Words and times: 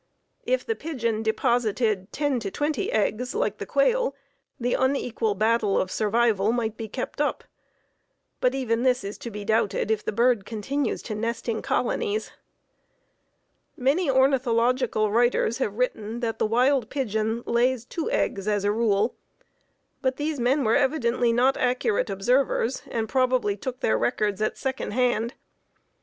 If 0.47 0.65
the 0.65 0.73
pigeon 0.75 1.21
deposited 1.21 2.11
ten 2.11 2.39
to 2.39 2.49
twenty 2.49 2.91
eggs 2.91 3.35
like 3.35 3.59
the 3.59 3.67
quail 3.67 4.15
the 4.59 4.73
unequal 4.73 5.35
battle 5.35 5.75
of 5.75 5.89
equal 5.91 5.95
survival 5.95 6.51
might 6.51 6.75
be 6.75 6.87
kept 6.87 7.21
up. 7.21 7.43
But 8.39 8.55
even 8.55 8.81
this 8.81 9.03
is 9.03 9.19
to 9.19 9.29
be 9.29 9.45
doubted 9.45 9.91
if 9.91 10.03
the 10.03 10.11
bird 10.11 10.43
continues 10.43 11.03
to 11.03 11.13
nest 11.13 11.47
in 11.47 11.61
colonies. 11.61 12.31
Many 13.77 14.09
ornithological 14.09 15.11
writers 15.11 15.59
have 15.59 15.75
written 15.77 16.19
that 16.21 16.39
the 16.39 16.47
wild 16.47 16.89
pigeon 16.89 17.43
lays 17.45 17.85
two 17.85 18.09
eggs 18.09 18.47
as 18.47 18.63
a 18.63 18.71
rule, 18.71 19.13
but 20.01 20.17
these 20.17 20.39
men 20.39 20.63
were 20.63 20.75
evidently 20.75 21.31
not 21.31 21.57
accurate 21.57 22.09
observers, 22.09 22.81
and 22.89 23.07
probably 23.07 23.55
took 23.55 23.81
their 23.81 23.99
records 23.99 24.41
at 24.41 24.57
second 24.57 24.93
hand. 24.93 25.35